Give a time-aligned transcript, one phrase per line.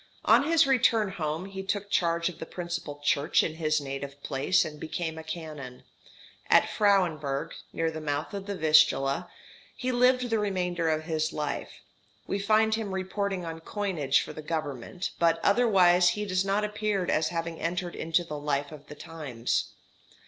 [0.25, 4.65] On his return home, he took charge of the principal church in his native place,
[4.65, 5.83] and became a canon.
[6.49, 9.29] At Frauenburg, near the mouth of the Vistula,
[9.77, 11.81] he lived the remainder of his life.
[12.25, 17.05] We find him reporting on coinage for the Government, but otherwise he does not appear
[17.05, 19.71] as having entered into the life of the times.